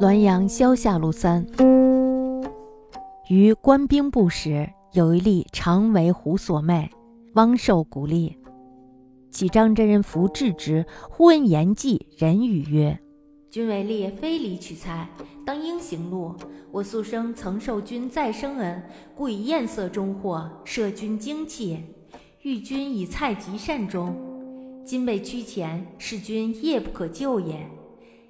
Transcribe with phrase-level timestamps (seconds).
[0.00, 1.44] 滦阳萧下路三，
[3.28, 6.88] 于官兵部时，有一吏常为胡所媚，
[7.34, 8.36] 汪受鼓励。
[9.32, 12.96] 启张真人服置之，忽闻言计，人语曰
[13.50, 15.08] ：“君为吏，非礼取财，
[15.44, 16.36] 当应行路。
[16.70, 18.80] 我素生曾受君再生恩，
[19.16, 21.80] 故以艳色中获，摄君精气，
[22.42, 24.14] 欲君以菜极善终。
[24.84, 27.68] 今被屈前，是君业不可救也。”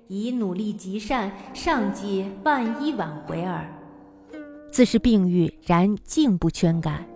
[0.09, 3.67] 以努力极善，上计万一挽回耳。
[4.71, 7.07] 自是病愈，然竟不劝改。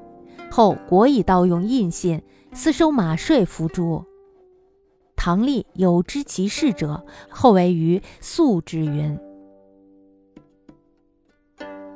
[0.50, 4.04] 后国以盗用印信，私收马税伏诛。
[5.16, 9.18] 唐立有知其事者，后为于素之云。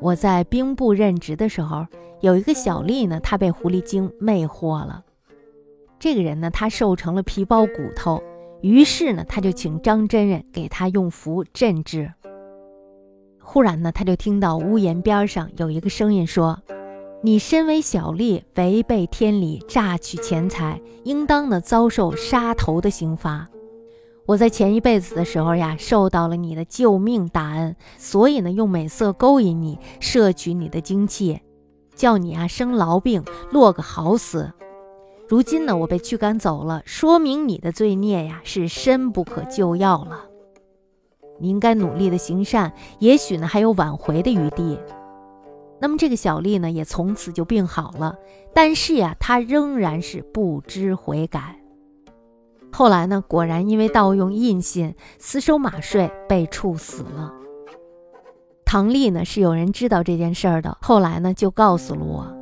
[0.00, 1.86] 我在兵部任职的时候，
[2.20, 5.04] 有一个小吏呢，他被狐狸精魅惑了。
[6.00, 8.20] 这个人呢，他瘦成了皮包骨头。
[8.62, 12.12] 于是呢，他就请张真人给他用符镇治。
[13.40, 16.62] 忽然呢，他就听到屋檐边上有一个声音说
[17.22, 23.48] ：“你身为小吏，违背天理，榨取钱财，应当呢遭受杀头的刑罚。
[24.26, 31.40] 我在前一辈子的时候呀，受到了你的救命大恩，所以呢，用美色勾引你，摄取你的精气，
[31.96, 34.52] 叫你啊生痨病，落个好死。”
[35.32, 40.26] 如今呢，我被驱赶走了，说明你的罪孽呀是深不可救药了。
[41.40, 44.78] 你应该努力的行善，也许呢还有挽回的余地。
[45.80, 48.14] 那么这个小丽呢，也从此就病好了，
[48.52, 51.58] 但是呀，她仍然是不知悔改。
[52.70, 57.32] 后来呢，果然因为盗用印信、私收马税，被处死了。
[58.66, 62.41] 唐丽呢，是有人知道这件事儿的，后来呢就告诉了我。